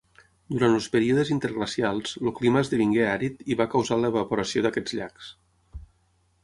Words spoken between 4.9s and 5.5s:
llacs.